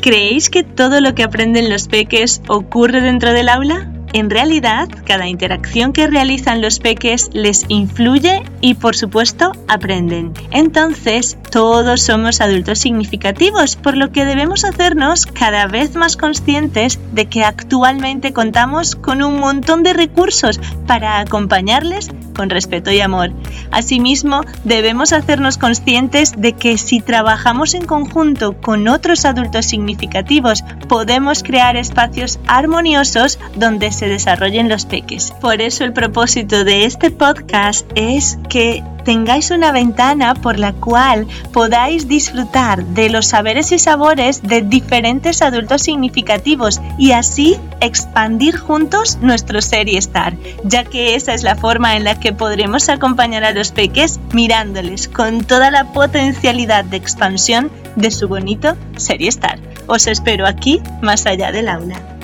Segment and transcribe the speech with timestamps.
[0.00, 3.92] ¿Creéis que todo lo que aprenden los peques ocurre dentro del aula?
[4.14, 10.32] En realidad, cada interacción que realizan los peques les influye y por supuesto aprenden.
[10.50, 17.26] Entonces, todos somos adultos significativos, por lo que debemos hacernos cada vez más conscientes de
[17.26, 22.08] que actualmente contamos con un montón de recursos para acompañarles
[22.40, 23.32] con respeto y amor.
[23.70, 31.42] Asimismo, debemos hacernos conscientes de que si trabajamos en conjunto con otros adultos significativos, podemos
[31.42, 35.34] crear espacios armoniosos donde se desarrollen los peques.
[35.42, 41.26] Por eso el propósito de este podcast es que tengáis una ventana por la cual
[41.52, 49.18] podáis disfrutar de los saberes y sabores de diferentes adultos significativos y así expandir juntos
[49.20, 53.44] nuestro ser y estar, ya que esa es la forma en la que podremos acompañar
[53.44, 59.28] a los peques mirándoles con toda la potencialidad de expansión de su bonito ser y
[59.28, 59.58] estar.
[59.86, 62.19] Os espero aquí, más allá del aula.